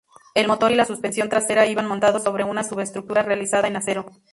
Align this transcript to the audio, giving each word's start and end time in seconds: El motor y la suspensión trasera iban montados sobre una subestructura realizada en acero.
El 0.33 0.47
motor 0.47 0.71
y 0.71 0.75
la 0.75 0.85
suspensión 0.85 1.29
trasera 1.29 1.67
iban 1.67 1.85
montados 1.87 2.23
sobre 2.23 2.43
una 2.43 2.63
subestructura 2.63 3.21
realizada 3.21 3.67
en 3.67 3.75
acero. 3.75 4.07